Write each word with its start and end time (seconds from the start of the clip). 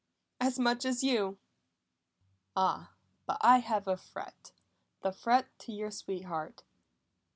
"As 0.39 0.57
much 0.57 0.83
as 0.83 1.03
you!" 1.03 1.37
"Ah, 2.55 2.93
but 3.27 3.37
I 3.41 3.59
have 3.59 3.87
a 3.87 3.95
threat 3.95 4.51
the 5.03 5.11
threat 5.11 5.45
to 5.59 5.71
your 5.71 5.91
sweetheart! 5.91 6.63